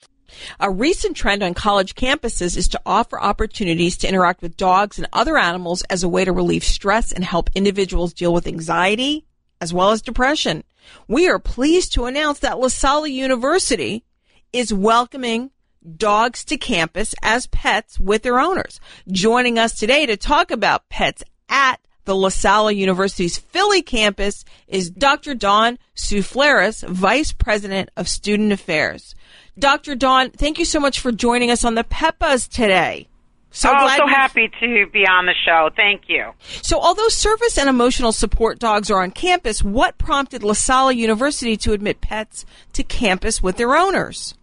[0.61, 5.07] A recent trend on college campuses is to offer opportunities to interact with dogs and
[5.11, 9.25] other animals as a way to relieve stress and help individuals deal with anxiety
[9.59, 10.63] as well as depression.
[11.09, 14.05] We are pleased to announce that La Salle University
[14.53, 15.51] is welcoming
[15.97, 18.79] dogs to campus as pets with their owners.
[19.09, 24.89] Joining us today to talk about pets at the La Salle University's Philly campus is
[24.89, 25.35] Dr.
[25.35, 29.15] Dawn Soufleris, Vice President of Student Affairs.
[29.57, 29.95] Dr.
[29.95, 31.85] Dawn, thank you so much for joining us on the
[32.19, 33.07] Buzz today.
[33.53, 35.69] So oh, so happy to be on the show.
[35.75, 36.31] Thank you.
[36.61, 41.57] So, although service and emotional support dogs are on campus, what prompted La Salle University
[41.57, 44.35] to admit pets to campus with their owners?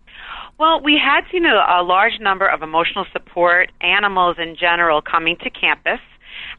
[0.58, 5.36] Well, we had seen a, a large number of emotional support animals in general coming
[5.44, 6.00] to campus.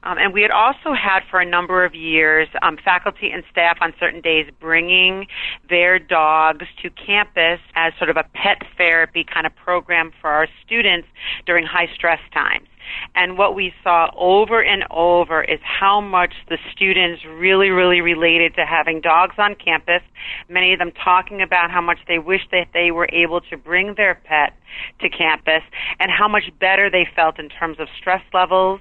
[0.04, 3.78] Um, and we had also had for a number of years um, faculty and staff
[3.82, 5.28] on certain days bringing
[5.70, 10.48] their dogs to campus as sort of a pet therapy kind of program for our
[10.66, 11.08] students
[11.46, 12.69] during high stress times.
[13.16, 18.56] And what we saw over and over is how much the students really, really related
[18.56, 20.02] to having dogs on campus.
[20.48, 23.96] Many of them talking about how much they wish that they were able to bring
[23.96, 24.54] their pet
[25.02, 25.64] to campus
[26.00, 28.80] and how much better they felt in terms of stress levels,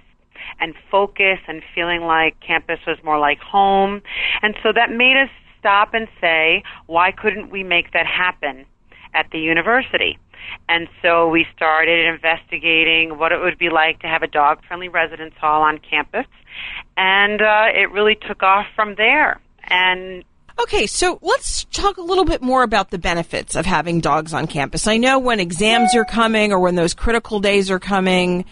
[0.60, 4.00] and focus and feeling like campus was more like home.
[4.42, 8.64] And so that made us stop and say, why couldn't we make that happen
[9.14, 10.18] at the university?
[10.68, 14.88] And so we started investigating what it would be like to have a dog friendly
[14.88, 16.26] residence hall on campus.
[16.96, 19.40] And uh, it really took off from there.
[19.64, 20.24] And
[20.60, 24.48] Okay, so let's talk a little bit more about the benefits of having dogs on
[24.48, 24.88] campus.
[24.88, 28.44] I know when exams are coming or when those critical days are coming,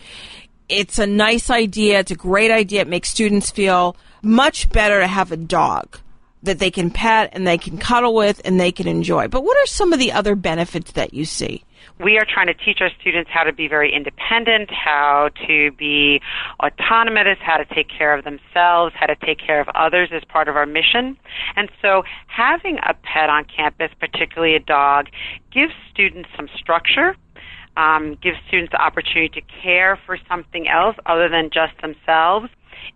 [0.68, 1.98] it's a nice idea.
[1.98, 2.82] It's a great idea.
[2.82, 5.98] It makes students feel much better to have a dog
[6.44, 9.26] that they can pet and they can cuddle with and they can enjoy.
[9.26, 11.64] But what are some of the other benefits that you see?
[11.98, 16.20] We are trying to teach our students how to be very independent, how to be
[16.62, 20.48] autonomous, how to take care of themselves, how to take care of others as part
[20.48, 21.16] of our mission.
[21.56, 25.06] And so having a pet on campus, particularly a dog,
[25.50, 27.16] gives students some structure
[27.76, 32.48] um, gives students the opportunity to care for something else other than just themselves.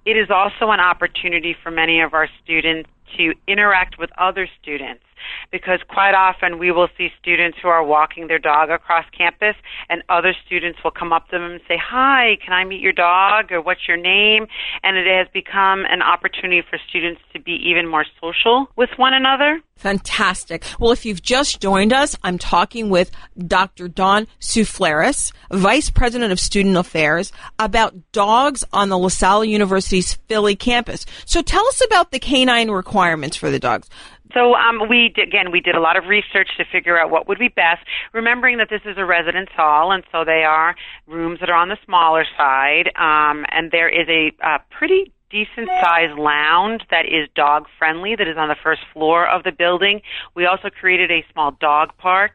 [0.04, 5.02] It is also an opportunity for many of our students to interact with other students
[5.50, 9.56] because quite often we will see students who are walking their dog across campus
[9.88, 12.92] and other students will come up to them and say, Hi, can I meet your
[12.92, 13.52] dog?
[13.52, 14.46] Or what's your name?
[14.82, 19.14] And it has become an opportunity for students to be even more social with one
[19.14, 19.60] another.
[19.80, 20.62] Fantastic.
[20.78, 23.88] Well, if you've just joined us, I'm talking with Dr.
[23.88, 30.54] Dawn Soufleris, Vice President of Student Affairs, about dogs on the La Salle University's Philly
[30.54, 31.06] campus.
[31.24, 33.88] So tell us about the canine requirements for the dogs.
[34.32, 37.28] So um, we did, again we did a lot of research to figure out what
[37.28, 40.74] would be best, remembering that this is a residence hall, and so they are
[41.06, 45.68] rooms that are on the smaller side, um, and there is a, a pretty decent
[45.80, 50.00] sized lounge that is dog friendly that is on the first floor of the building.
[50.34, 52.32] We also created a small dog park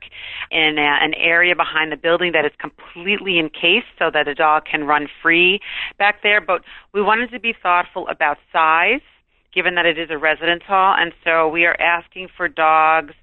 [0.50, 4.64] in a, an area behind the building that is completely encased so that a dog
[4.66, 5.60] can run free
[6.00, 6.40] back there.
[6.40, 6.62] But
[6.94, 9.02] we wanted to be thoughtful about size
[9.56, 13.14] given that it is a residence hall, and so we are asking for dogs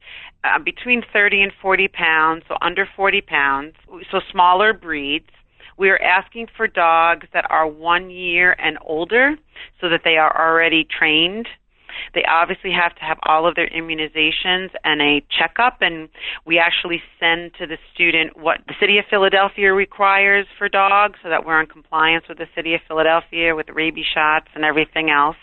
[0.44, 3.74] uh, between 30 and 40 pounds, so under 40 pounds,
[4.10, 5.28] so smaller breeds.
[5.78, 9.36] We are asking for dogs that are one year and older
[9.80, 11.48] so that they are already trained.
[12.14, 16.08] They obviously have to have all of their immunizations and a checkup, and
[16.44, 21.28] we actually send to the student what the city of Philadelphia requires for dogs so
[21.28, 25.36] that we're in compliance with the city of Philadelphia with rabies shots and everything else.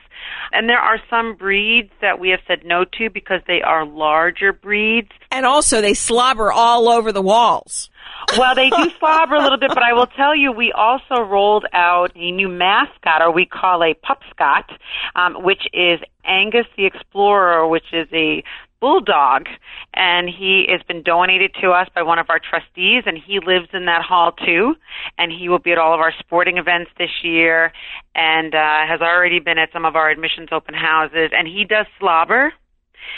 [0.51, 4.51] And there are some breeds that we have said no to because they are larger
[4.51, 5.09] breeds.
[5.31, 7.89] And also they slobber all over the walls.
[8.37, 11.65] Well, they do slobber a little bit, but I will tell you, we also rolled
[11.73, 14.69] out a new mascot, or we call a pupscot,
[15.15, 18.43] um, which is Angus the Explorer, which is a
[18.79, 19.47] bulldog.
[19.93, 23.67] And he has been donated to us by one of our trustees and he lives
[23.73, 24.75] in that hall too.
[25.17, 27.73] And he will be at all of our sporting events this year
[28.15, 31.31] and uh, has already been at some of our admissions open houses.
[31.33, 32.53] And he does slobber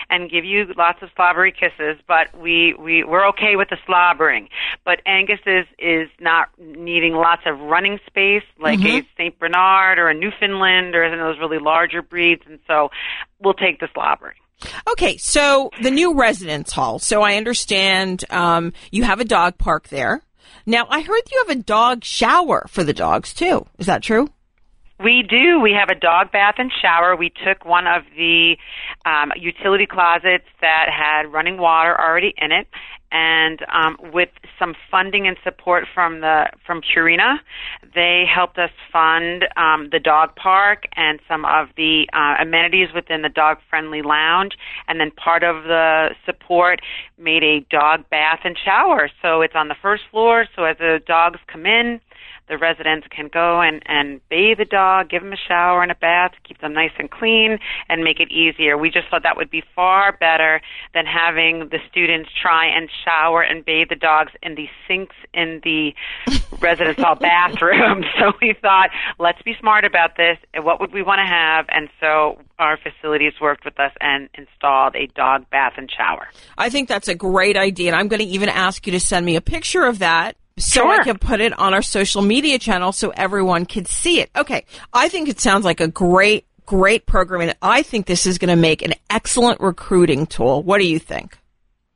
[0.10, 4.49] and give you lots of slobbery kisses, but we, we, we're okay with the slobbering.
[4.84, 9.05] But Angus is, is not needing lots of running space like mm-hmm.
[9.05, 9.38] a St.
[9.38, 12.89] Bernard or a Newfoundland or those really larger breeds, and so
[13.39, 14.36] we'll take the slobbering.
[14.89, 16.99] Okay, so the new residence hall.
[16.99, 20.21] So I understand um, you have a dog park there.
[20.65, 23.65] Now I heard you have a dog shower for the dogs too.
[23.79, 24.29] Is that true?
[25.04, 25.60] We do.
[25.60, 27.16] We have a dog bath and shower.
[27.16, 28.56] We took one of the
[29.06, 32.68] um, utility closets that had running water already in it,
[33.12, 34.30] and um, with
[34.60, 37.39] some funding and support from the from Purina,
[37.95, 43.22] they helped us fund um, the dog park and some of the uh, amenities within
[43.22, 44.54] the dog friendly lounge,
[44.88, 46.80] and then part of the support
[47.18, 49.10] made a dog bath and shower.
[49.22, 50.45] So it's on the first floor.
[50.56, 52.02] So as the dogs come in
[52.52, 55.95] the residents can go and, and bathe the dog, give them a shower and a
[55.95, 58.78] bath, keep them nice and clean, and make it easier.
[58.78, 60.62] We just thought that would be far better
[60.93, 65.62] than having the students try and shower and bathe the dogs in the sinks in
[65.64, 65.93] the
[66.60, 68.04] residence hall bathroom.
[68.20, 68.89] So we thought,
[69.20, 70.38] let's be smart about this.
[70.62, 71.66] What would we want to have?
[71.70, 76.28] And so our facilities worked with us and installed a dog bath and shower.
[76.58, 77.88] I think that's a great idea.
[77.88, 80.82] And I'm going to even ask you to send me a picture of that so
[80.82, 80.91] Sure.
[80.91, 84.30] I can put it on our social media channel so everyone can see it.
[84.36, 84.66] Okay.
[84.93, 87.41] I think it sounds like a great, great program.
[87.41, 90.64] And I think this is going to make an excellent recruiting tool.
[90.64, 91.38] What do you think?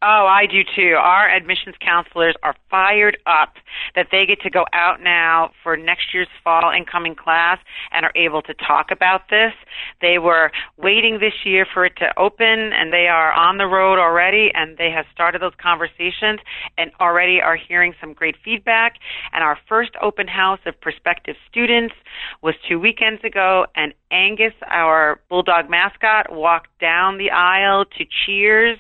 [0.02, 0.96] Oh, I do too.
[1.00, 3.54] Our admissions counselors are fired up
[3.96, 7.60] that they get to go out now for next year's fall incoming class
[7.92, 9.54] and are able to talk about this.
[10.02, 13.98] They were waiting this year for it to open and they are on the road
[13.98, 16.42] already and they have started those conversations
[16.78, 18.96] and already are hearing some great feedback.
[19.32, 21.96] And our first open house of prospective students
[22.44, 28.78] was two weekends ago and Angus, our bulldog mascot, walked down the aisle to cheers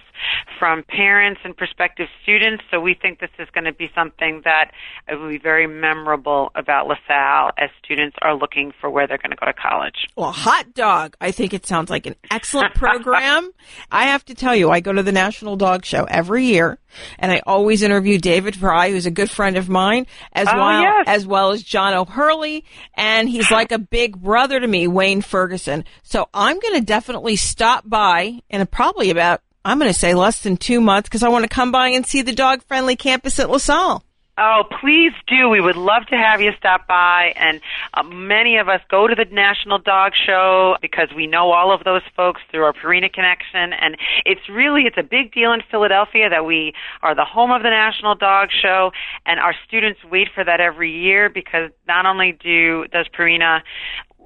[0.59, 1.04] from parents
[1.43, 2.63] and prospective students.
[2.71, 4.71] So we think this is going to be something that
[5.09, 9.31] will be very memorable about La Salle as students are looking for where they're going
[9.31, 10.07] to go to college.
[10.15, 11.15] Well, hot dog.
[11.21, 13.51] I think it sounds like an excellent program.
[13.91, 16.79] I have to tell you, I go to the National Dog Show every year
[17.19, 20.81] and I always interview David Frei, who's a good friend of mine, as Oh, well,
[20.81, 21.03] yes.
[21.07, 22.65] as well as John O'Hurley.
[22.95, 25.83] And he's like a big brother to me, Wayne Ferguson.
[26.03, 30.43] So I'm going to definitely stop by in probably about, I'm going to say less
[30.43, 33.39] than two months because I want to come by and see the dog friendly campus
[33.39, 34.03] at La Salle.
[34.37, 35.47] Oh, please do.
[35.49, 37.33] We would love to have you stop by.
[37.37, 37.61] And
[37.93, 41.85] uh, many of us go to the National Dog Show because we know all of
[41.85, 43.71] those folks through our Purina connection.
[43.71, 47.63] And it's really, it's a big deal in Philadelphia that we are the home of
[47.63, 48.91] the National Dog Show.
[49.25, 53.61] And our students wait for that every year because not only do, does Purina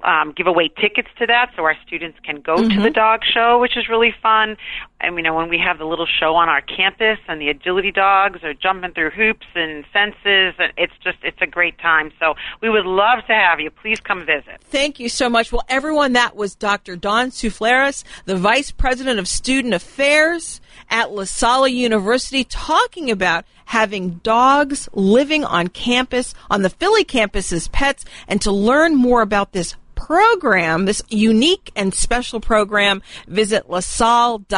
[0.04, 2.82] um, give away tickets to that so our students can go to Mhm.
[2.82, 4.56] the dog show, which is really fun.
[5.00, 7.90] And you know, when we have the little show on our campus and the agility
[7.90, 12.12] dogs are jumping through hoops and fences, and it's just it's a great time.
[12.18, 13.70] So we would love to have you.
[13.70, 14.60] Please come visit.
[14.62, 15.52] Thank you so much.
[15.52, 16.96] Well, everyone, that was Dr.
[16.96, 24.14] Dawn Soufleris, the Vice President of Student Affairs at La Salle University, talking about having
[24.24, 29.52] dogs living on campus, on the Philly campus as pets, and to learn more about
[29.52, 34.48] this program, this unique and special program, visit lasalle.edu.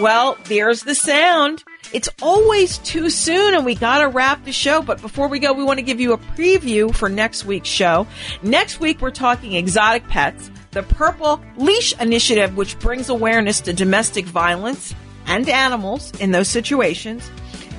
[0.00, 1.64] Well, there's the sound.
[1.92, 4.80] It's always too soon and we gotta wrap the show.
[4.80, 8.06] But before we go, we want to give you a preview for next week's show.
[8.44, 14.26] Next week, we're talking exotic pets, the Purple Leash Initiative, which brings awareness to domestic
[14.26, 14.94] violence
[15.26, 17.30] and animals in those situations,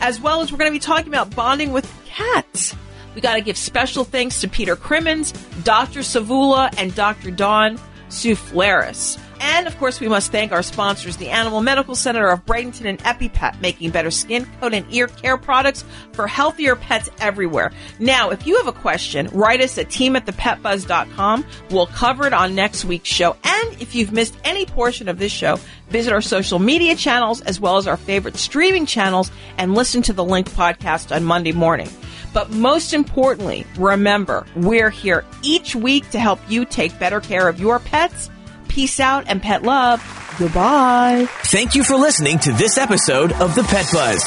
[0.01, 2.73] as well as we're going to be talking about bonding with cats.
[3.13, 5.33] We got to give special thanks to Peter Crimmins,
[5.63, 5.99] Dr.
[5.99, 7.31] Sivula, and Dr.
[7.31, 7.77] Dawn
[8.09, 9.19] Soufleris.
[9.39, 12.99] And of course, we must thank our sponsors, the Animal Medical Center of Bradenton and
[12.99, 15.83] EpiPet, making better skin, coat, and ear care products
[16.13, 17.71] for healthier pets everywhere.
[17.99, 21.45] Now, if you have a question, write us at team at thepetbuzz.com.
[21.69, 23.35] We'll cover it on next week's show.
[23.43, 25.59] And if you've missed any portion of this show,
[25.89, 30.13] visit our social media channels as well as our favorite streaming channels and listen to
[30.13, 31.89] the Link podcast on Monday morning.
[32.33, 37.61] But most importantly, remember, we're here each week to help you take better care of
[37.61, 38.29] your pets.
[38.75, 40.03] Peace out and pet love.
[40.37, 41.27] Goodbye.
[41.45, 44.21] Thank you for listening to this episode of The Pet Buzz.